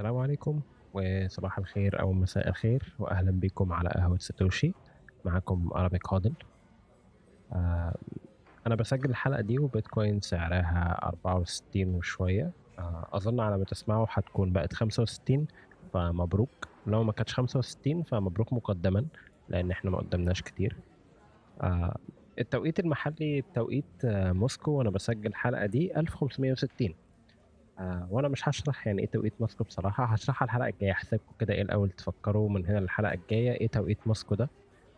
[0.00, 0.60] السلام عليكم
[0.94, 4.72] وصباح الخير أو مساء الخير وأهلا بكم على قهوة ساتوشي
[5.24, 6.32] معكم أرابيك هادل
[7.52, 7.94] آه
[8.66, 12.50] أنا بسجل الحلقة دي وبيتكوين سعرها 64 وشوية.
[12.78, 15.46] آه أظن على ما تسمعوا هتكون بقت 65
[15.92, 16.68] فمبروك.
[16.86, 19.06] لو ما كانتش 65 فمبروك مقدما
[19.48, 20.76] لأن إحنا ما قدمناش كتير.
[21.60, 21.96] آه
[22.38, 26.94] التوقيت المحلي بتوقيت موسكو وأنا بسجل الحلقة دي 1560
[27.80, 30.04] آه وأنا مش هشرح يعني إيه توقيت موسكو بصراحة.
[30.04, 30.92] هشرحها الحلقة الجاية.
[30.96, 33.52] هسيبكم كده إيه الأول تفكروا من هنا للحلقة الجاية.
[33.52, 34.48] إيه توقيت موسكو ده؟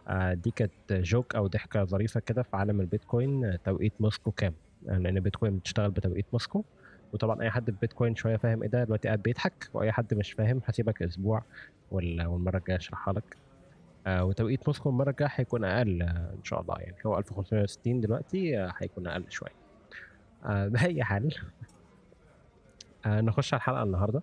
[0.08, 3.44] آه دي كانت جوك أو ضحكة ظريفة كده في عالم البيتكوين.
[3.44, 6.64] آه، توقيت موسكو كام؟ لأن يعني بيتكوين بتشتغل بتوقيت موسكو
[7.12, 9.70] وطبعا أي حد في بيتكوين شوية فاهم إيه ده دلوقتي قاعد بيضحك.
[9.74, 11.42] وأي حد مش فاهم هسيبك أسبوع
[11.90, 13.36] وال- والمرة الجاية أشرحها لك.
[14.06, 16.74] آه وتوقيت موسكو المرة الجاية هيكون أقل آه إن شاء الله.
[16.78, 19.52] يعني هو 1560 دلوقتي آه هيكون أقل شوية.
[20.44, 21.34] آه بأي حال
[23.06, 24.22] آه نخش على الحلقة النهارده.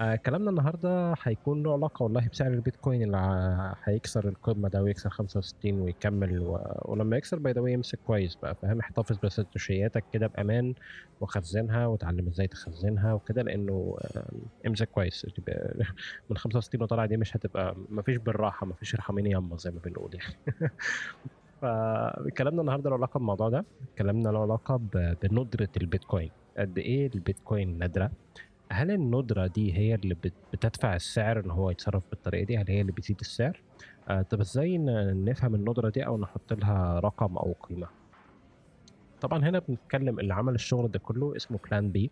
[0.00, 5.80] آه كلامنا النهارده هيكون له علاقة والله بسعر البيتكوين اللي هيكسر القمة ده ويكسر 65
[5.80, 6.58] ويكمل و...
[6.84, 10.74] ولما يكسر by the امسك كويس بقى فاهم؟ احتفظ بساتوشياتك كده بأمان
[11.20, 14.32] وخزنها وتعلم إزاي تخزنها وكده لأنه آه
[14.66, 15.26] امسك كويس.
[16.30, 20.34] من 65 وطالع دي مش هتبقى مفيش بالراحة مفيش ارحميني ياما زي ما بنقول يعني.
[21.62, 23.66] فكلامنا النهارده له علاقة بالموضوع ده
[23.98, 24.76] كلامنا له علاقة
[25.22, 26.41] بندرة البيتكوين.
[26.58, 28.10] قد إيه البيتكوين نادرة؟
[28.72, 32.80] هل الندرة دي هي اللي بت- بتدفع السعر إن هو يتصرف بالطريقة دي؟ هل هي
[32.80, 33.60] اللي بتزيد السعر؟
[34.08, 37.86] آه طب إزاي نفهم الندرة دي أو نحط لها رقم أو قيمة؟
[39.20, 42.10] طبعا هنا بنتكلم اللي عمل الشغل ده كله اسمه PlanB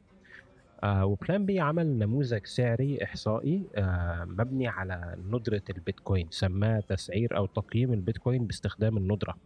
[0.84, 7.46] آه و PlanB عمل نموذج سعري إحصائي آه مبني على ندرة البيتكوين سماه تسعير أو
[7.46, 9.36] تقييم البيتكوين باستخدام الندرة.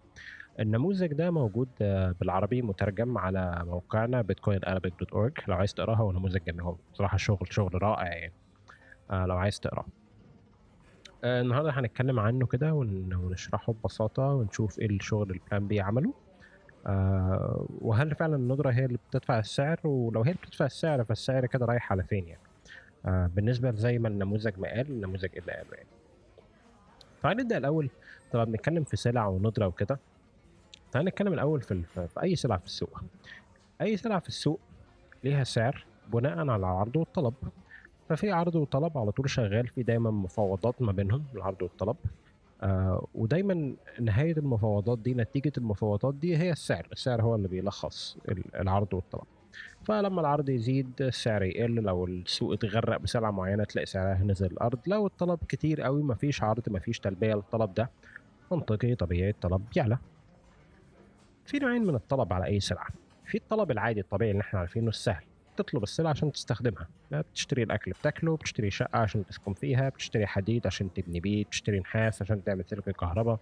[0.60, 6.60] النموذج ده موجود آه، بالعربي مترجم على موقعنا bitcoinarabic.org لو عايز تقراها هو نموذج جميل
[6.60, 8.32] هو بصراحة شغل شغل رائع يعني.
[9.10, 9.84] آه، لو عايز تقراه
[11.24, 16.12] آه، النهارده هنتكلم عنه كده ون- ونشرحه ببساطة ونشوف إيه الشغل البلان بي عمله.
[16.86, 21.66] آه، وهل فعلا الندرة هي اللي بتدفع السعر؟ ولو هي اللي بتدفع السعر فالسعر كده
[21.66, 22.40] رايح على فين يعني؟
[23.06, 25.88] آه، بالنسبة زي ما النموذج ما قال النموذج اللي قاله يعني؟
[27.22, 27.90] تعال نبدأ الأول.
[28.32, 29.98] طبعا بنتكلم في سلع وندرة وكده.
[30.94, 33.00] تعال نتكلم الأول في, في أي سلعة في السوق.
[33.80, 34.60] أي سلعة في السوق
[35.24, 37.34] ليها سعر بناء على العرض والطلب.
[38.08, 41.96] ففي عرض وطلب على طول شغال في دايما مفاوضات ما بينهم العرض والطلب.
[42.62, 46.88] آه ودايما نهاية المفاوضات دي نتيجة المفاوضات دي هي السعر.
[46.92, 49.24] السعر هو اللي بيلخص ال- العرض والطلب.
[49.84, 51.74] فلما العرض يزيد السعر يقل.
[51.74, 54.78] لو السوق اتغرق بسلعة معينة تلاقي سعرها نزل الأرض.
[54.86, 57.90] لو الطلب كتير قوي مفيش عرض مفيش تلبية للطلب ده
[58.52, 59.98] منطقي طبيعي الطلب يعلى.
[61.44, 62.88] في نوعين من الطلب على أي سلعة.
[63.26, 65.24] في الطلب العادي الطبيعي اللي إحنا عارفينه السهل.
[65.56, 66.88] تطلب السلعة عشان تستخدمها.
[67.12, 72.22] بتشتري الأكل بتاكله بتشتري شقة عشان تسكن فيها بتشتري حديد عشان تبني بيت بتشتري نحاس
[72.22, 73.38] عشان تعمل سلك كهرباء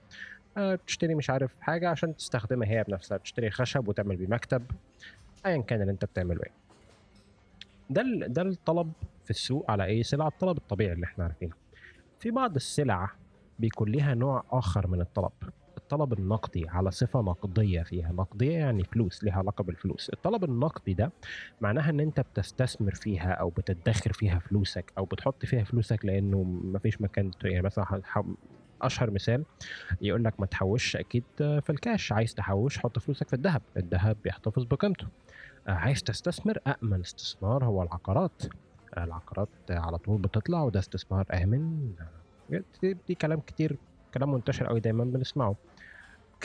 [0.56, 4.62] آه، بتشتري مش عارف حاجة عشان تستخدمها هي بنفسها بتشتري خشب وتعمل بيه مكتب
[5.46, 6.52] ايا كان اللي أنت بتعمله إيه.
[7.90, 8.92] ده ده الطلب
[9.24, 11.54] في السوق على أي سلعة الطلب الطبيعي اللي إحنا عارفينه.
[12.20, 13.10] في بعض السلع
[13.58, 15.32] بيكون ليها نوع آخر من الطلب.
[15.92, 18.12] الطلب النقدي على صفة نقدية فيها.
[18.12, 20.10] نقدية يعني فلوس ليها علاقة بالفلوس.
[20.10, 21.12] الطلب النقدي ده
[21.60, 27.00] معناها إن أنت بتستثمر فيها أو بتدخر فيها فلوسك أو بتحط فيها فلوسك لأنه مفيش
[27.00, 28.02] مكان يعني مثلا
[28.82, 29.44] أشهر مثال
[30.00, 32.12] يقول لك ما تحوش أكيد في الكاش.
[32.12, 33.62] عايز تحوش حط فلوسك في الذهب.
[33.76, 35.06] الذهب بيحتفظ بقيمته.
[35.68, 38.42] آه، عايز تستثمر امن استثمار هو العقارات.
[38.98, 41.92] العقارات على طول بتطلع وده استثمار آمن.
[42.52, 42.62] آه،
[43.08, 43.76] دي, كلام كتير
[44.14, 45.54] كلام منتشر قوي دايما بنسمعه.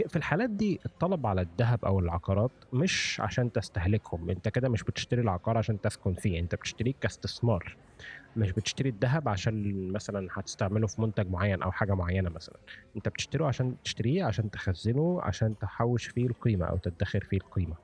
[0.07, 4.29] في الحالات دي الطلب على الذهب أو العقارات مش عشان تستهلكهم.
[4.29, 7.77] أنت كده مش بتشتري العقار عشان تسكن فيه أنت بتشتريه كاستثمار.
[8.37, 12.57] مش بتشتري الذهب عشان مثلا هتستعمله في منتج معين أو حاجة معينة مثلا.
[12.95, 17.75] أنت بتشتريه عشان تشتريه عشان تخزنه عشان تحوش فيه القيمة أو تدخر فيه القيمة.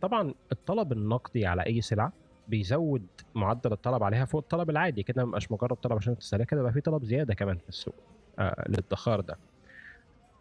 [0.00, 2.12] طبعا الطلب النقدي على أي سلعة
[2.48, 5.02] بيزود معدل الطلب عليها فوق الطلب العادي.
[5.02, 7.94] كده مبقاش مجرد طلب عشان تستهلكها كده بقى في طلب زيادة كمان في السوق
[8.38, 9.38] آه للادخار ده.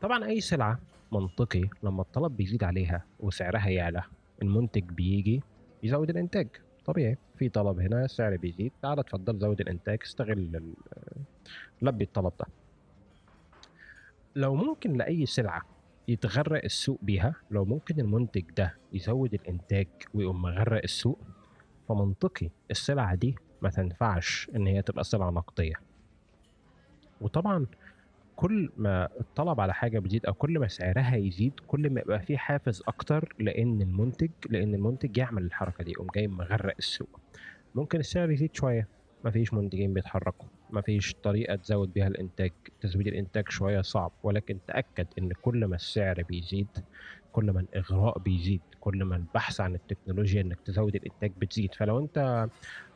[0.01, 0.80] طبعا أي سلعة
[1.12, 4.03] منطقي لما الطلب بيزيد عليها وسعرها يعلى
[4.42, 5.42] المنتج بيجي
[5.83, 6.48] يزود الإنتاج.
[6.86, 8.71] طبيعي في طلب هنا السعر بيزيد.
[8.81, 10.74] تعال اتفضل زود الإنتاج استغل
[11.81, 12.45] لبي الطلب ده.
[14.36, 15.62] لو ممكن لأي سلعة
[16.07, 21.19] يتغرق السوق بيها لو ممكن المنتج ده يزود الإنتاج ويقوم مغرق السوق
[21.89, 25.74] فمنطقي السلعة دي ما تنفعش إن هي تبقى سلعة نقدية.
[27.21, 27.65] وطبعا
[28.41, 32.38] كل ما الطلب على حاجة بيزيد أو كل ما سعرها يزيد كل ما يبقى في
[32.38, 37.19] حافز أكتر لأن المنتج لأن المنتج يعمل الحركة دي يقوم جاي مغرق السوق.
[37.75, 38.88] ممكن السعر يزيد شوية
[39.25, 42.51] مفيش منتجين بيتحركوا مفيش طريقة تزود بيها الإنتاج
[42.81, 46.67] تزويد الإنتاج شوية صعب ولكن تأكد إن كل ما السعر بيزيد
[47.31, 51.74] كل ما الإغراء بيزيد كل ما البحث عن التكنولوجيا إنك تزود الإنتاج بتزيد.
[51.75, 52.48] فلو أنت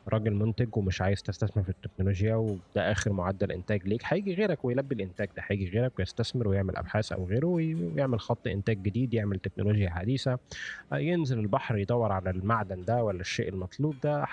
[0.08, 4.94] راجل منتج ومش عايز تستثمر في التكنولوجيا وده آخر معدل إنتاج ليك هيجي غيرك ويلبي
[4.94, 9.90] الإنتاج ده هيجي غيرك ويستثمر ويعمل أبحاث أو غيره ويعمل خط إنتاج جديد يعمل تكنولوجيا
[9.90, 10.38] حديثة
[10.92, 14.26] ينزل البحر يدور على المعدن ده ولا الشيء المطلوب ده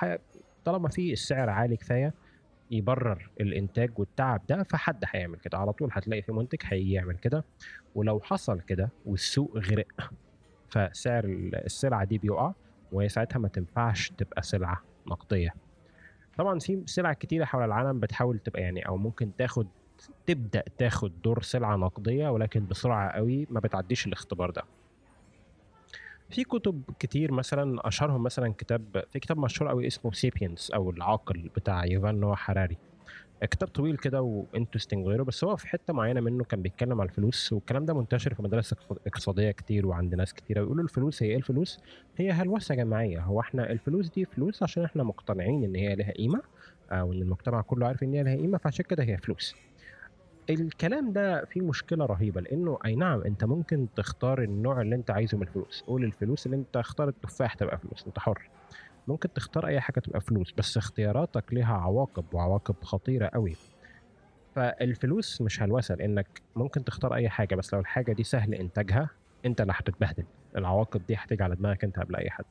[0.65, 2.13] طالما في السعر عالي كفاية
[2.73, 5.57] يبرر الإنتاج والتعب ده فحد هيعمل كده.
[5.57, 7.43] على طول هتلاقي في منتج هيجي يعمل كده.
[7.95, 9.87] ولو حصل كده والسوق غرق
[10.69, 11.23] فسعر
[11.53, 12.53] السلعة دي بيقع
[12.91, 15.53] وهي ساعتها ما تنفعش تبقى سلعة نقدية.
[16.37, 19.67] طبعا في سلع كتيرة حول العالم بتحاول تبقى يعني أو ممكن تاخد
[20.25, 24.63] تبدأ تاخد دور سلعة نقدية ولكن بسرعة قوي ما بتعديش الاختبار ده.
[26.33, 31.49] في كتب كتير مثلا أشهرهم مثلا كتاب في كتاب مشهور قوي اسمه Sapiens أو العاقل
[31.55, 32.77] بتاع يوفال نوح هراري
[33.43, 37.09] كتاب طويل كده و interesting غيره بس هو في حتة معينة منه كان بيتكلم على
[37.09, 38.73] الفلوس والكلام ده منتشر في مدارس
[39.07, 41.79] اقتصادية كتير وعند ناس كتير ويقولوا الفلوس هي إيه الفلوس؟
[42.17, 46.41] هي هلوسة جماعية هو إحنا الفلوس دي فلوس عشان إحنا مقتنعين إن هي لها قيمة
[46.91, 49.55] أو إن المجتمع كله عارف إن هي لها قيمة فعشان كده هي فلوس.
[50.49, 55.37] الكلام ده فيه مشكلة رهيبة لأنه أي نعم أنت ممكن تختار النوع اللي أنت عايزه
[55.37, 55.83] من الفلوس.
[55.87, 58.49] قول الفلوس اللي أنت اختار التفاح تبقى فلوس أنت حر.
[59.07, 63.55] ممكن تختار أي حاجة تبقى فلوس بس اختياراتك ليها عواقب وعواقب خطيرة قوي
[64.55, 69.09] فالفلوس مش هلوسة لأنك ممكن تختار أي حاجة بس لو الحاجة دي سهل إنتاجها
[69.45, 70.23] أنت اللي هتتبهدل.
[70.57, 72.45] العواقب دي هتيجي على دماغك أنت قبل أي حد.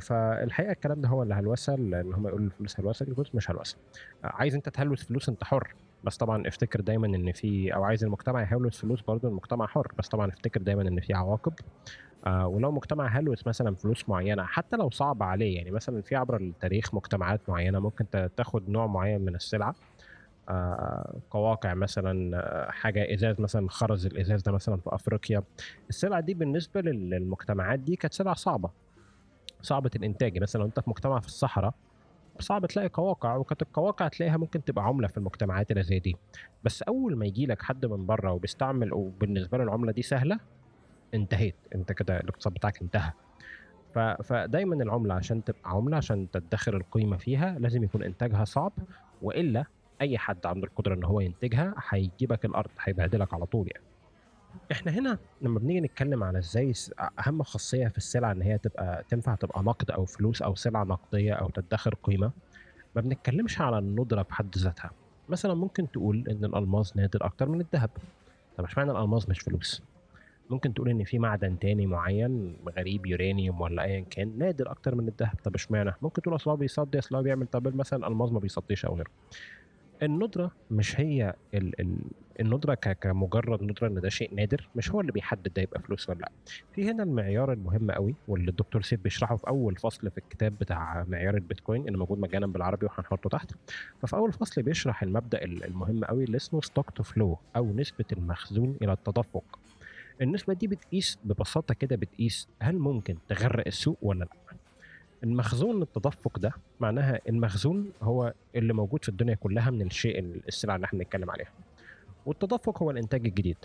[0.00, 3.76] فالحقيقة الكلام ده هو اللي هلوسة لأن هم يقولوا الفلوس هلوسة الفلوس مش هلوسة.
[4.24, 5.74] عايز أنت تهلوس فلوس أنت حر.
[6.06, 10.08] بس طبعا افتكر دايما إن في أو عايز المجتمع يهلوس فلوس برضه المجتمع حر بس
[10.08, 11.52] طبعا افتكر دايما إن في عواقب.
[12.26, 16.36] آه ولو مجتمع هلوس مثلا فلوس معينة حتى لو صعب عليه يعني مثلا في عبر
[16.36, 18.06] التاريخ مجتمعات معينة ممكن
[18.36, 19.74] تاخد نوع معين من السلعة.
[20.48, 25.42] آه قواقع مثلا آه حاجة إزاز مثلا خرز الإزاز ده مثلا في أفريقيا.
[25.88, 28.70] السلعة دي بالنسبة للمجتمعات دي كانت سلعة صعبة.
[29.62, 31.74] صعبة الإنتاج مثلا لو أنت في مجتمع في الصحراء
[32.40, 36.16] صعب تلاقي قواقع وكانت القواقع تلاقيها ممكن تبقى عملة في المجتمعات اللي زي دي.
[36.64, 40.38] بس أول ما يجي لك حد من بره وبيستعمل وبالنسبه له العملة دي سهلة
[41.14, 41.54] انتهيت.
[41.74, 43.12] أنت كده الاقتصاد بتاعك انتهى.
[44.24, 48.72] فدايما العملة عشان تبقى عملة عشان تدخر القيمة فيها لازم يكون إنتاجها صعب
[49.22, 49.64] وإلا
[50.00, 53.86] أي حد عنده القدرة إن هو ينتجها هيجيبك الأرض هيبهدلك على طول يعني.
[54.72, 56.72] إحنا هنا لما بنيجي نتكلم على إزاي
[57.26, 61.32] أهم خاصية في السلعة إن هي تبقى تنفع تبقى نقد أو فلوس أو سلعة نقدية
[61.32, 62.30] أو تدخر قيمة
[62.96, 64.90] ما بنتكلمش على الندرة في حد ذاتها.
[65.28, 67.90] مثلا ممكن تقول إن الألماس نادر أكتر من الذهب.
[68.56, 69.82] طب اشمعنى الألماس مش فلوس.
[70.50, 75.08] ممكن تقول إن في معدن تاني معين غريب يورانيوم ولا ايا كان نادر أكتر من
[75.08, 75.34] الذهب.
[75.44, 78.84] طب اشمعنى؟ ممكن تقول أصل هو بيصدي أصل هو بيعمل طب مثلا الالماس ما بيصديش
[78.84, 79.10] أو غيره.
[80.02, 81.34] الندرة مش هي
[82.40, 86.18] الندرة كمجرد ندرة إن ده شيء نادر مش هو اللي بيحدد ده يبقى فلوس ولا
[86.18, 86.30] لأ.
[86.74, 91.04] في هنا المعيار المهم قوي واللي الدكتور سيف بيشرحه في أول فصل في الكتاب بتاع
[91.08, 93.52] معيار البيتكوين اللي موجود مجانا بالعربي وهنحطه تحت.
[94.02, 98.76] ففي أول فصل بيشرح المبدأ المهم قوي اللي اسمه stock to flow أو نسبة المخزون
[98.82, 99.58] إلى التدفق.
[100.22, 104.28] النسبة دي بتقيس ببساطة كده بتقيس هل ممكن تغرق السوق ولا لأ.
[105.24, 110.84] المخزون التدفق ده معناها المخزون هو اللي موجود في الدنيا كلها من الشيء السلعة اللي
[110.84, 111.48] إحنا بنتكلم عليها.
[112.26, 113.56] والتدفق هو الإنتاج الجديد.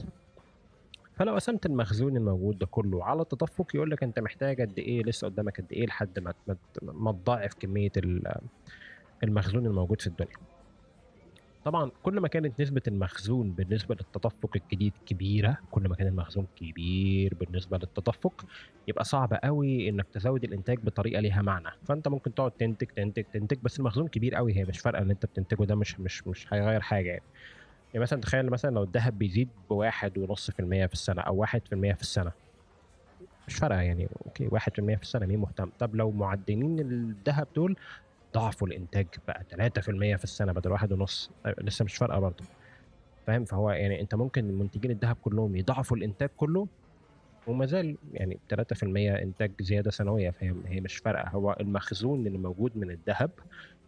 [1.16, 5.28] فلو قسمت المخزون الموجود ده كله على التدفق يقول لك أنت محتاج قد إيه لسه
[5.28, 6.34] قدامك قد إيه لحد ما
[6.84, 7.92] ما تضاعف كمية
[9.24, 10.36] المخزون الموجود في الدنيا.
[11.66, 17.34] طبعا كل ما كانت نسبة المخزون بالنسبة للتدفق الجديد كبيرة كل ما كان المخزون كبير
[17.40, 18.46] بالنسبة للتدفق
[18.88, 21.68] يبقى صعب قوي إنك تزود الإنتاج بطريقة ليها معنى.
[21.88, 25.26] فأنت ممكن تقعد تنتج تنتج تنتج بس المخزون كبير قوي هي مش فارقة اللي أنت
[25.26, 27.24] بتنتجه ده مش مش مش هيغير حاجة يعني.
[27.94, 31.62] يعني مثلا تخيل مثلا لو الذهب بيزيد بواحد ونص في المية في السنة أو واحد
[31.66, 32.32] في المية في السنة.
[33.48, 37.48] مش فارقة يعني أوكي واحد في المية في السنة مين مهتم؟ طب لو معدنين الذهب
[37.56, 37.76] دول
[38.34, 41.32] ضعفوا الإنتاج بقى 3% في السنة بدل واحد ونص.
[41.62, 42.44] لسه مش فارقة برضه.
[43.28, 46.68] فاهم؟ فهو يعني أنت ممكن منتجين الذهب كلهم يضاعفوا الإنتاج كله
[47.48, 51.30] وما زال يعني 3% إنتاج زيادة سنوية فهي هي مش فارقة.
[51.30, 53.32] هو المخزون اللي موجود من الذهب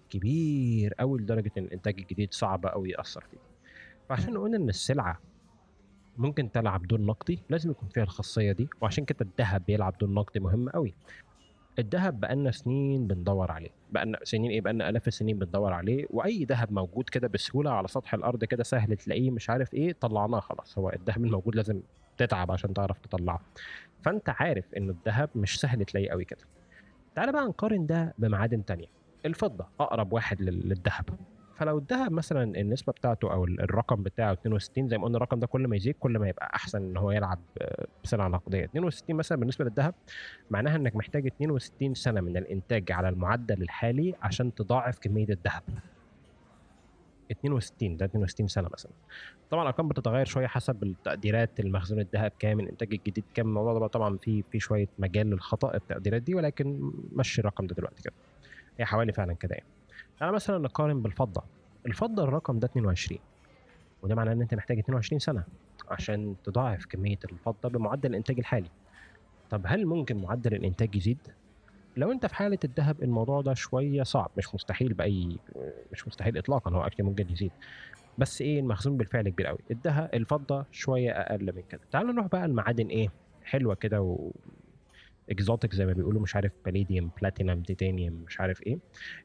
[0.10, 3.53] كبير قوي لدرجة إن الإنتاج الجديد صعب قوي يأثر فيه.
[4.14, 5.20] فعشان نقول إن السلعة
[6.18, 10.40] ممكن تلعب دور نقدي لازم يكون فيها الخاصية دي وعشان كده الذهب بيلعب دور نقدي
[10.40, 10.94] مهم قوي
[11.80, 16.72] الذهب بقالنا سنين بندور عليه بقالنا سنين إيه؟ بقالنا آلاف السنين بندور عليه وأي ذهب
[16.72, 20.78] موجود كده بسهولة على سطح الأرض كده سهل تلاقيه مش عارف إيه طلعناه خلاص.
[20.78, 21.82] هو الذهب الموجود لازم
[22.18, 23.40] تتعب عشان تعرف تطلعه.
[24.02, 26.46] فأنت عارف إن الذهب مش سهل تلاقيه قوي كده.
[27.16, 28.88] تعال بقى نقارن ده بمعادن تانية.
[29.26, 31.06] الفضة أقرب واحد للذهب.
[31.56, 35.68] فلو الذهب مثلا النسبة بتاعته أو الرقم بتاعه 62 زي ما قلنا الرقم ده كل
[35.68, 37.40] ما يزيد كل ما يبقى أحسن إن هو يلعب
[38.04, 38.66] بسلعة نقدية.
[38.66, 39.96] 62 مثلا بالنسبة للذهب
[40.52, 45.64] معناها إنك محتاج 62 سنة من الإنتاج على المعدل الحالي عشان تضاعف كمية الذهب.
[47.32, 48.92] 62 ده 62 سنة مثلا.
[49.50, 54.18] طبعا الأرقام بتتغير شوية حسب التقديرات المخزون الذهب كام الإنتاج الجديد كام الموضوع ده طبعا
[54.18, 58.14] في في شوية مجال للخطأ التقديرات دي ولكن مشي الرقم ده دلوقتي كده.
[58.80, 59.68] هي حوالي فعلا كده يعني.
[60.24, 61.44] أنا مثلا نقارن بالفضة.
[61.86, 63.20] الفضة الرقم ده 22
[64.04, 65.44] وده معناه إن أنت محتاج 22 سنة
[65.90, 68.70] عشان تضاعف كمية الفضة بمعدل الإنتاج الحالي.
[69.50, 71.18] طب هل ممكن معدل الإنتاج يزيد؟
[71.98, 74.32] لو أنت في حالة الذهب الموضوع ده شوية صعب.
[74.38, 75.38] مش مستحيل بأي
[75.92, 77.52] مش مستحيل اطلاقا هو أكيد ممكن يزيد.
[78.18, 81.82] بس إيه المخزون بالفعل كبير قوي الذهب الفضة شوية أقل من كده.
[81.92, 83.08] تعالوا نروح بقى المعادن إيه؟
[83.44, 84.18] حلوة كده
[85.30, 88.80] exotic زي ما بيقولوا مش عارف palladium platinum titanium مش عارف إيه.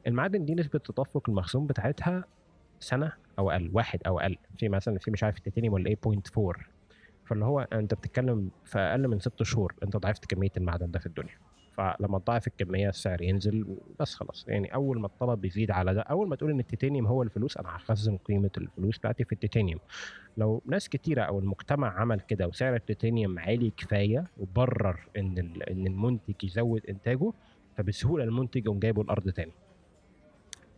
[0.07, 2.23] المعادن دي نسبة تدفق المخزون بتاعتها
[2.79, 4.37] سنة أو أقل واحد أو أقل.
[4.57, 6.59] في مثلا في مش عارف التيتانيوم ولا إيه 0.4
[7.25, 11.05] فاللي هو أنت بتتكلم في أقل من ست شهور أنت ضاعفت كمية المعدن ده في
[11.05, 11.37] الدنيا.
[11.79, 14.45] فلما تضاعف الكمية السعر ينزل بس خلاص.
[14.47, 17.75] يعني أول ما الطلب بيزيد على ده أول ما تقول إن التيتانيوم هو الفلوس أنا
[17.75, 19.79] هخزن قيمة الفلوس بتاعتي في التيتانيوم.
[20.37, 25.37] لو ناس كتيرة أو المجتمع عمل كده وسعر التيتانيوم عالي كفاية وبرر إن
[25.71, 27.31] إن المنتج يزود إنتاجه
[27.77, 29.51] فبسهولة المنتج يقوم جايبه الأرض تاني.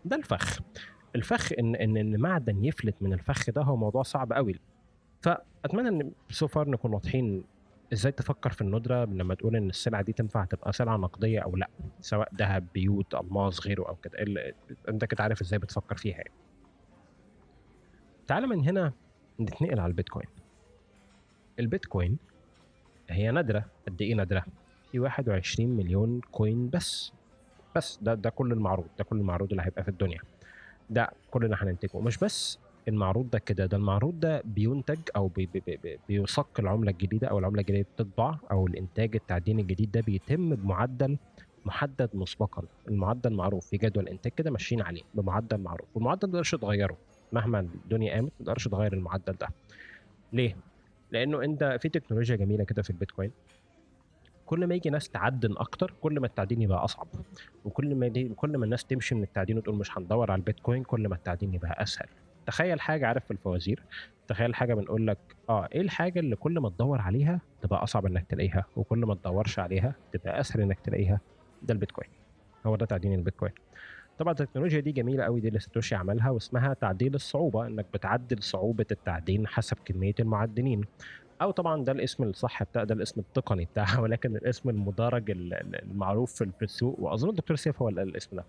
[0.06, 0.60] ده الفخ.
[1.16, 4.60] الفخ إن إن إن معدن يفلت من الفخ ده هو موضوع صعب قوي
[5.22, 7.44] فأتمنى إن سو نكون واضحين
[7.94, 11.68] إزاي تفكر في الندرة لما تقول إن السلعة دي تنفع تبقى سلعة نقدية أو لأ؟
[12.02, 14.20] سواء ذهب بيوت ألماس غيره أو كده.
[14.90, 16.32] أنت كده عارف إزاي بتفكر فيها يعني.
[18.28, 18.94] تعال من هنا
[19.40, 20.28] نتنقل على البيتكوين.
[21.60, 22.18] البيتكوين
[23.10, 24.46] هي نادره قد إيه نادره
[24.92, 27.14] في 21 مليون coin بس.
[27.76, 30.20] بس ده ده كل المعروض ده كل المعروض اللي هيبقى في الدنيا.
[30.90, 32.00] ده كل اللي هننتجه.
[32.00, 36.92] مش بس المعروض ده كده ده المعروض ده بينتج أو بي بي بي بيصك العملة
[36.92, 41.18] الجديدة أو العملة الجديدة بتطبع أو الإنتاج التعدين الجديد ده بيتم بمعدل
[41.66, 42.64] محدد مسبقا.
[42.88, 46.98] المعدل معروف في جدول إنتاج كده ماشيين عليه بمعدل معروف والمعدل ما تقدرش تغيره
[47.32, 49.48] مهما الدنيا قامت ما تقدرش تغير المعدل ده.
[50.34, 50.56] ليه؟
[51.12, 53.32] لأنه أنت في تكنولوجيا جميلة كده في البيتكوين.
[54.46, 57.08] كل ما يجي ناس تعدن أكتر كل ما التعدين يبقى أصعب.
[57.66, 61.16] وكل ما كل ما الناس تمشي من التعدين وتقول مش هندور على البيتكوين كل ما
[61.16, 62.08] التعدين يبقى أسهل.
[62.46, 63.84] تخيل حاجة عارف في الفوازير
[64.28, 65.18] تخيل حاجة بنقول لك
[65.50, 69.60] آه إيه الحاجة اللي كل ما تدور عليها تبقى أصعب إنك تلاقيها وكل ما تدورش
[69.60, 71.20] عليها تبقى أسهل إنك تلاقيها؟
[71.62, 72.10] ده البيتكوين.
[72.66, 73.52] هو ده تعدين البيتكوين.
[74.20, 78.86] طبعا التكنولوجيا دي جميلة قوي دي اللي ساتوشي عملها واسمها تعديل الصعوبة إنك بتعدل صعوبة
[78.92, 80.86] التعدين حسب كمية المعدنين.
[81.42, 86.62] أو طبعا ده الاسم الصح بتاع ده الاسم التقني بتاعها ولكن الاسم المدرج المعروف في
[86.62, 88.46] السوق وأظن الدكتور سيف هو الاسم ده.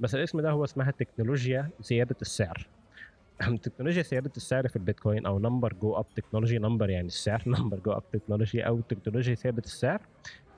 [0.00, 2.66] بس الاسم ده هو اسمها تكنولوجيا زيادة السعر.
[3.62, 7.92] تكنولوجيا زيادة السعر في البيتكوين أو number go up technology number يعني السعر number go
[7.92, 10.00] up technology أو تكنولوجيا زيادة السعر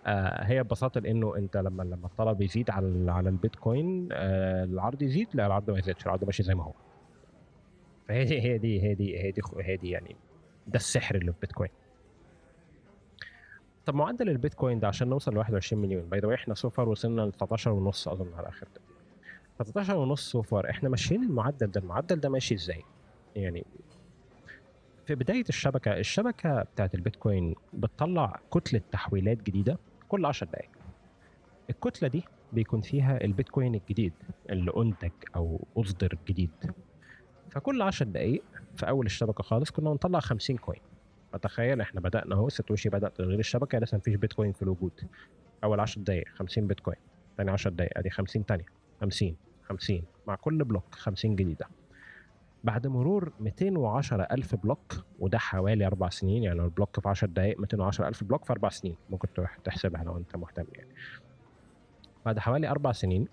[0.07, 5.29] آه هي ببساطة لإنه أنت لما لما الطلب يزيد على على البيتكوين آه العرض يزيد
[5.35, 6.73] لا العرض ما يزيدش العرض ماشي زي ما هو.
[8.09, 10.17] فهي دي هي دي هي دي هي دي, هي دي يعني
[10.67, 11.71] ده السحر اللي في بيتكوين.
[13.87, 17.23] طب معدل البيتكوين ده عشان نوصل ل 21 مليون by the إحنا so far وصلنا
[17.23, 18.98] ل 19 ونص أظن على آخر تقريبا
[19.59, 21.81] 13 ونص so far إحنا ماشيين المعدل ده.
[21.81, 22.83] المعدل ده ماشي إزاي؟
[23.37, 23.65] يعني
[25.07, 30.71] في بداية الشبكة الشبكة بتاعت البيتكوين بتطلع كتلة تحويلات جديدة كل 10 دقايق.
[31.71, 34.13] الكتلة دي بيكون فيها البيتكوين الجديد
[34.51, 36.51] اللي أنتج أو أصدر جديد.
[37.51, 38.43] فكل 10 دقايق
[38.77, 40.81] في أول الشبكة خالص كنا بنطلع 50 coin
[41.33, 44.93] فتخيل إحنا بدأنا أهو ساتوشي بدأ تغيير الشبكة لسه مفيش بيتكوين في الوجود.
[45.65, 46.97] أول 10 دقايق 50 بيتكوين
[47.37, 48.65] تاني 10 دقايق أدي 50 تانية
[49.01, 49.37] 50
[49.69, 51.67] 50 مع كل block 50 جديدة
[52.65, 57.61] بعد مرور 210 ألف block وده حوالي أربع سنين يعني ال block في 10 دقايق
[57.61, 59.29] 210 ألف block في أربع سنين ممكن
[59.65, 60.89] تحسبها لو أنت مهتم يعني.
[62.27, 63.29] بعد حوالي أربع سنين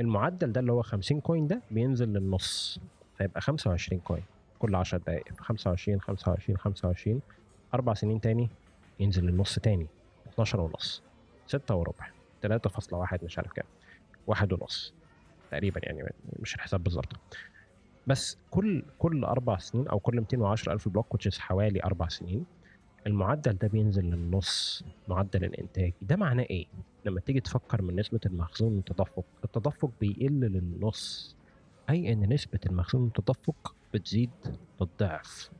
[0.00, 2.80] المعدل ده اللي هو 50 coin ده بينزل للنص
[3.18, 4.22] فيبقى 25 coin
[4.58, 5.24] كل 10 دقايق.
[5.40, 7.20] 25 25 25
[7.74, 8.48] أربع سنين تاني
[9.00, 9.86] ينزل للنص تاني
[10.32, 11.02] 12 ونص
[11.46, 12.06] 6 وربع
[12.46, 13.66] 3.1 مش عارف كام
[14.26, 14.94] واحد ونص.
[15.50, 17.16] تقريبا يعني مش الحساب بالظبط.
[18.06, 22.44] بس كل كل أربع سنين أو كل 210 ألف بلوك وتشيز حوالي أربع سنين
[23.06, 25.92] المعدل ده بينزل للنص معدل الإنتاج.
[26.02, 26.66] ده معناه إيه؟
[27.04, 31.36] لما تيجي تفكر من نسبة المخزون التدفق التدفق بيقل للنص.
[31.90, 34.30] أي إن نسبة المخزون التدفق بتزيد
[34.80, 35.50] للضعف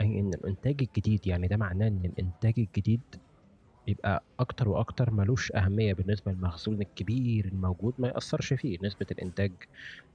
[0.00, 3.00] أي إن الإنتاج الجديد يعني ده معناه إن الإنتاج الجديد
[3.88, 8.78] يبقى أكتر وأكتر ملوش أهمية بالنسبة للمخزون الكبير الموجود ما يأثرش فيه.
[8.82, 9.52] نسبة الإنتاج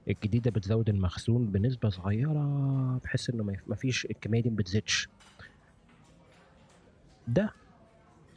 [0.08, 5.08] الجديدة بتزود المخزون بنسبة صغيرة بحيث إنه ما فيش الكمية دي ما بتزيدش.
[7.28, 7.52] ده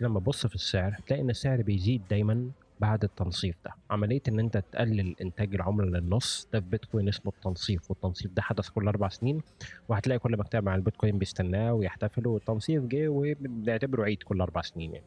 [0.02, 3.72] لما تبص في السعر تلاقي إن السعر بيزيد دايما بعد التنصيف ده.
[3.90, 8.70] عملية إن أنت تقلل إنتاج العملة للنص ده في بيتكوين اسمه التنصيف والتنصيف ده حدث
[8.70, 9.42] كل أربع سنين
[9.90, 15.06] وهتلاقي كل مكتب مع البيتكوين بيستناه ويحتفلوا والتنصيف جه وبنعتبره عيد كل أربع سنين يعني.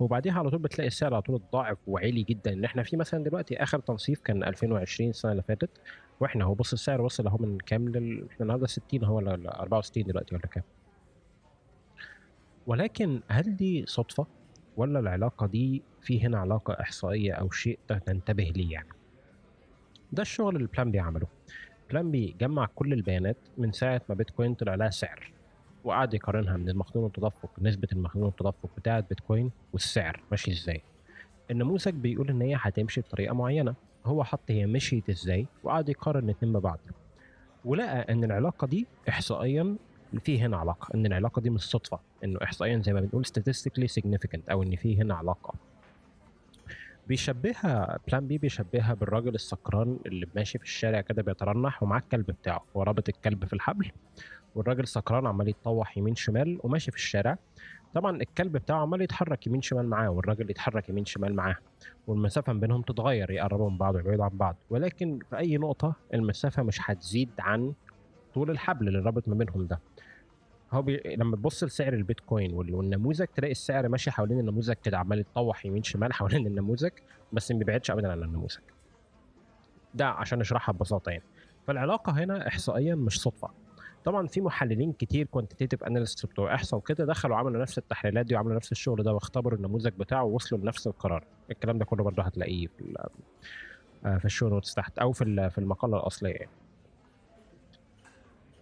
[0.00, 2.52] وبعديها على طول بتلاقي السعر على طول اتضاعف وعالي جدا.
[2.52, 5.70] إن إحنا في مثلا دلوقتي آخر تنصيف كان 2020 السنة اللي فاتت
[6.20, 8.26] وإحنا هو بص السعر وصل أهو من كام لل...
[8.30, 10.62] إحنا النهارده 60 هو ولا 64 دلوقتي ولا كام.
[12.66, 14.26] ولكن هل دي صدفة
[14.76, 18.88] ولا العلاقة دي في هنا علاقة إحصائية أو شيء تنتبه ليه يعني؟
[20.12, 21.26] ده الشغل اللي Plan B عمله.
[21.90, 25.32] Plan B جمع كل البيانات من ساعة ما بيتكوين طلع لها سعر.
[25.84, 30.82] وقعد يقارنها من المخزون التدفق نسبة المخزون التدفق بتاعة بيتكوين والسعر ماشي إزاي.
[31.50, 33.74] النموذج بيقول إن هي هتمشي بطريقة معينة
[34.06, 36.78] هو حط هي مشيت إزاي وقعد يقارن الاتنين ببعض.
[37.64, 39.76] ولقى إن العلاقة دي احصائيا
[40.24, 44.40] في هنا علاقة إن العلاقة دي مش صدفة إنه احصائيا زي ما بنقول statistically significant
[44.50, 45.54] أو إن في هنا علاقة.
[47.08, 52.64] بيشبهها Plan B بيشبهها بالراجل السكران اللي ماشي في الشارع كده بيترنح ومعاه الكلب بتاعه
[52.74, 53.90] ورابط الكلب في الحبل.
[54.54, 57.38] والراجل سكران عمال يتطوح يمين شمال وماشي في الشارع.
[57.94, 61.56] طبعا الكلب بتاعه عمال يتحرك يمين شمال معاه والراجل يتحرك يمين شمال معاه.
[62.06, 64.56] والمسافة بينهم تتغير يقربوا من بعض ويبعدوا عن بعض.
[64.70, 67.72] ولكن في أي نقطة المسافة مش هتزيد عن
[68.34, 69.80] طول الحبل اللي رابط ما بينهم ده.
[70.72, 71.02] هو بي...
[71.16, 76.12] لما تبص لسعر البيتكوين والنموذج تلاقي السعر ماشي حوالين النموذج كده عمال يتطوح يمين شمال
[76.12, 76.90] حوالين النموذج
[77.32, 78.58] بس ما بيبعدش ابدا عن النموذج.
[79.94, 81.22] ده عشان نشرحها ببساطة يعني.
[81.66, 83.50] فالعلاقة هنا احصائيا مش صدفة.
[84.04, 88.56] طبعا في محللين كتير quantitative analyst بتوع إحصاء وكده دخلوا عملوا نفس التحليلات دي وعملوا
[88.56, 93.08] نفس الشغل ده واختبروا النموذج بتاعه ووصلوا لنفس القرار الكلام ده كله برضه هتلاقيه في
[94.04, 96.50] آه، في ال show notes تحت أو في في المقالة الأصلية يعني.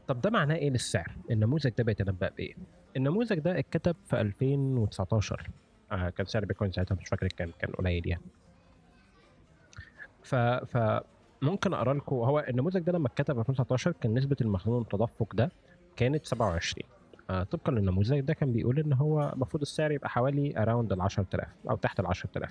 [0.08, 2.54] طب ده معناه إيه للسعر؟ النموذج ده بيتنبأ بإيه؟
[2.96, 5.50] النموذج ده اتكتب في 2019
[5.92, 8.22] آه كان سعر بيتكوين ساعتها مش فاكر كام كان قليل يعني
[10.22, 11.00] ف ف
[11.42, 15.50] ممكن أقرأ لكم هو النموذج ده لما اتكتب في 2019 كان نسبة المخزون التدفق ده
[15.96, 16.88] كانت 27
[17.30, 21.48] آه طبقا للنموذج ده كان بيقول إن هو المفروض السعر يبقى حوالي around ال 10000
[21.70, 22.50] أو تحت ال 10000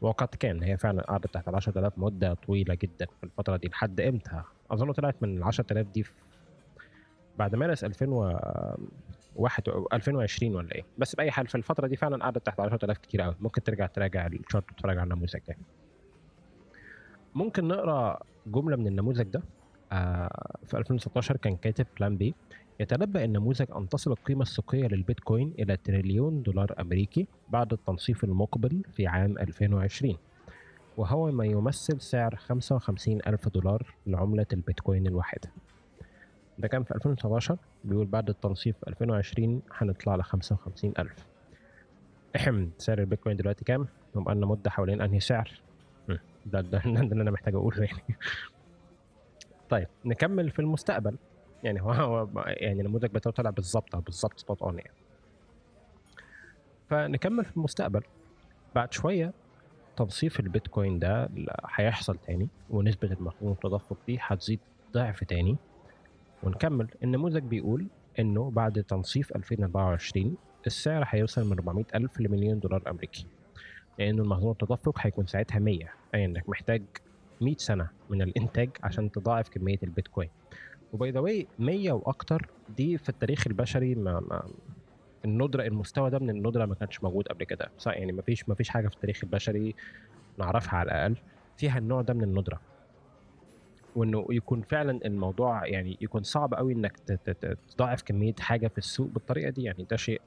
[0.00, 4.00] وقد كان هي فعلا قعدت تحت ال 10000 مدة طويلة جدا في الفترة دي لحد
[4.00, 6.04] إمتى؟ أظن طلعت من ال 10000 دي
[7.38, 10.82] بعد مارس 2001 2020 ولا إيه.
[10.98, 14.26] بس بأي حال في الفترة دي فعلا قعدت تحت 10000 كتير قوي ممكن ترجع تراجع
[14.26, 15.56] ال chart وتتفرج على النموذج ده.
[17.34, 19.42] ممكن نقرأ جملة من النموذج ده.
[19.92, 22.34] آه في 2016 كان كاتب Plan B
[22.80, 29.06] يتنبأ النموذج أن تصل القيمة السوقية للبيتكوين إلى تريليون دولار أمريكي بعد التنصيف المقبل في
[29.06, 30.16] عام 2020
[30.96, 35.50] وهو ما يمثل سعر 55 ألف دولار لعملة البيتكوين الواحدة.
[36.58, 41.26] ده كان في 2019 بيقول بعد التنصيف في 2020 هنطلع ل 55 ألف.
[42.36, 45.50] احم سعر البيتكوين دلوقتي كام؟ لنا مدة حوالين أنهي سعر؟
[46.46, 48.16] ده ده, ده اللي أنا محتاج أقوله يعني.
[49.68, 51.16] طيب نكمل في المستقبل.
[51.62, 54.94] يعني هو, هو يعني النموذج بتاعه طلع بالظبط بالظبط spot on يعني.
[56.90, 58.02] فنكمل في المستقبل.
[58.74, 59.32] بعد شوية
[59.96, 61.28] تنصيف البيتكوين ده
[61.74, 64.60] هيحصل تاني ونسبة المخزون التدفق دي هتزيد
[64.92, 65.56] ضعف تاني.
[66.42, 66.88] ونكمل.
[67.02, 67.86] النموذج بيقول
[68.18, 73.26] إنه بعد تنصيف 2024 السعر هيوصل من 400 ألف لمليون دولار أمريكي.
[73.98, 75.78] لأن المخزون التدفق هيكون ساعتها 100
[76.14, 76.82] أي إنك محتاج
[77.40, 80.30] 100 سنة من الإنتاج عشان تضاعف كمية البيتكوين.
[80.92, 84.46] و by the way 100 وأكتر دي في التاريخ البشري ما, ما
[85.24, 87.70] الندرة المستوى ده من الندرة ما كانش موجود قبل كده.
[87.86, 89.74] يعني ما فيش ما فيش حاجة في التاريخ البشري
[90.38, 91.16] نعرفها على الأقل.
[91.56, 92.60] فيها النوع ده من الندرة.
[93.94, 96.96] وإنه يكون فعلا الموضوع يعني يكون صعب قوي إنك
[97.70, 99.62] تضاعف كمية حاجة في السوق بالطريقة دي.
[99.62, 100.20] يعني ده شيء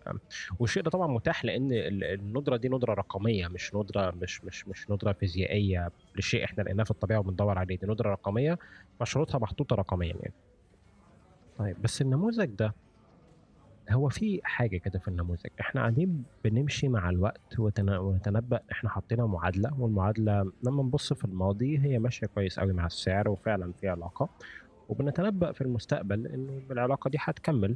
[0.59, 1.69] والشيء ده طبعا متاح لأن
[2.03, 6.91] الندرة دي ندرة رقمية مش ندرة مش مش مش ندرة فيزيائية لشيء إحنا لقيناه في
[6.91, 7.77] الطبيعة وبندور عليه.
[7.77, 8.57] دي ندرة رقمية
[9.01, 10.33] مشروطها محطوطة رقميا يعني.
[11.57, 12.73] طيب بس النموذج ده
[13.89, 19.79] هو في حاجة كده في النموذج إحنا قاعدين بنمشي مع الوقت ونتنبأ إحنا حطينا معادلة
[19.81, 24.29] والمعادلة لما نبص في الماضي هي ماشية كويس قوي مع السعر وفعلا في علاقة
[24.89, 27.75] وبنتنبأ في المستقبل إنه العلاقة دي هتكمل.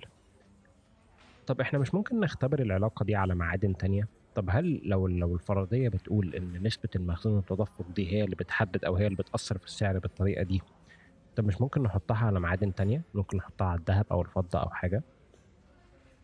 [1.48, 5.90] طب إحنا مش ممكن نختبر العلاقة دي على معادن تانية؟ طب هل لو لو الفرضية
[5.90, 10.00] بتقول إن نسبة المخزون التدفق دي هي اللي بتحدد أو هي اللي بتأثر في السعر
[10.00, 10.62] بالطريقة دي
[11.36, 15.04] طب مش ممكن نحطها على معادن تانية؟ ممكن نحطها على الذهب أو الفضة أو حاجة؟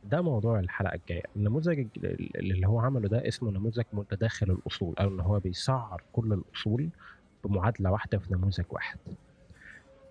[0.10, 1.24] ده موضوع الحلقة الجاية.
[1.36, 1.88] النموذج
[2.36, 6.90] اللي هو عمله ده اسمه نموذج متداخل الأصول أو إن هو بيسعر كل الأصول
[7.44, 8.98] بمعادلة واحدة في نموذج واحد.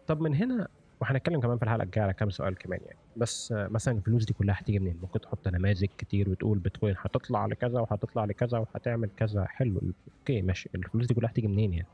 [0.07, 0.69] طب من هنا
[1.01, 2.99] وهنتكلم كمان في الحلقة الجاية على كام سؤال كمان يعني.
[3.17, 7.81] بس مثلا الفلوس دي كلها هتيجي منين؟ ممكن تحط نماذج كتير وتقول بيتكوين هتطلع لكذا
[7.81, 9.45] وهتطلع لكذا وهتعمل كذا.
[9.45, 9.81] حلو.
[10.21, 10.71] okay ماشي.
[10.75, 11.89] الفلوس دي كلها هتيجي منين يعني؟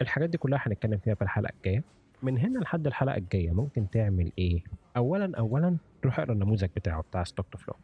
[0.00, 1.82] الحاجات دي كلها هنتكلم فيها في الحلقة الجاية.
[2.22, 4.62] من هنا لحد الحلقة الجاية ممكن تعمل إيه؟
[4.96, 7.74] اولا اولا روح اقرأ النموذج بتاعه بتاع stock to flow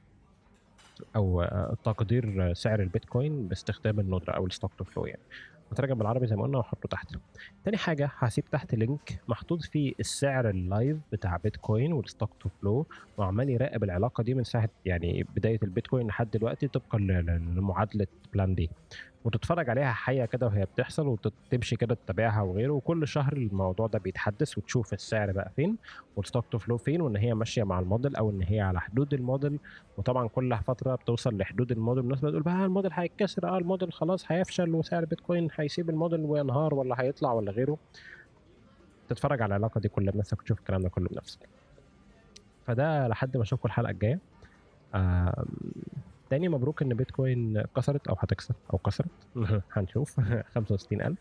[1.16, 1.44] أو
[1.84, 5.20] تقدير سعر البيتكوين باستخدام الندرة أو ال stock to flow يعني.
[5.72, 7.14] مترجم بالعربي زي ما قلنا واحطه تحت.
[7.64, 12.48] تاني حاجة هسيب تحت link محطوط فيه السعر ال live بتاع بيتكوين وال stock to
[12.48, 12.86] flow
[13.18, 18.70] وعمال يراقب العلاقة دي من ساعة يعني بداية البيتكوين لحد دلوقتي طبقا لمعادلة Plan B
[19.26, 24.58] وتتفرج عليها حية كده وهي بتحصل وتمشي كده تتابعها وغيره وكل شهر الموضوع ده بيتحدث
[24.58, 25.76] وتشوف السعر بقى فين
[26.16, 29.14] وال stock to flow فين وإن هي ماشية مع الموديل أو إن هي على حدود
[29.14, 29.58] الموديل.
[29.98, 34.74] وطبعا كل فترة بتوصل لحدود الموديل الناس بتقول بقى الموديل هيتكسر آه الموديل خلاص هيفشل
[34.74, 37.78] وسعر البيتكوين هيسيب الموديل وينهار ولا هيطلع ولا غيره.
[39.08, 41.48] تتفرج على العلاقة دي كلها بنفسك وتشوف الكلام ده كله بنفسك.
[42.66, 44.18] فده لحد ما أشوفكم الحلقة الجاية.
[46.30, 49.10] تاني مبروك إن بيتكوين كسرت أو هتكسر أو كسرت
[49.72, 50.20] هنشوف.
[50.54, 51.18] 65000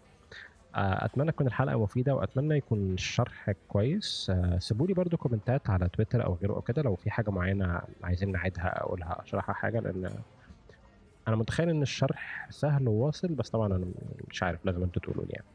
[0.75, 4.29] آه، أتمنى تكون الحلقة مفيدة وأتمنى يكون الشرح كويس.
[4.29, 7.29] آه، سيبوا لي برده comment ات على تويتر أو غيره أو كده لو في حاجة
[7.29, 10.23] معينة عايزين نعيدها أقولها أشرحها حاجة لأن
[11.27, 13.93] أنا متخيل إن الشرح سهل وواصل بس طبعا أنا
[14.29, 15.45] مش عارف لازم أنتوا تقولوا لي يعني.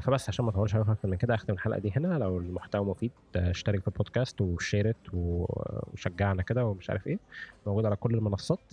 [0.00, 2.18] فبس عشان ما اطولش عليكم أكتر من كده اختم الحلقة دي هنا.
[2.18, 7.18] لو المحتوى مفيد آه، اشترك في البودكاست وشيرت وشجعنا كده ومش عارف إيه.
[7.66, 8.72] موجود على كل المنصات.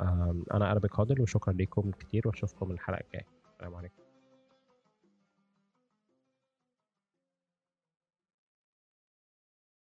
[0.00, 3.26] آه أنا اربك هادل وشكرا لكم كتير وأشوفكم الحلقة الجاية.
[3.52, 4.07] السلام عليكم.